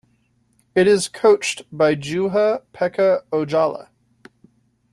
It 0.73 0.87
is 0.87 1.07
coached 1.07 1.61
by 1.71 1.93
Juha-Pekka 1.93 3.23
Ojala. 3.31 3.89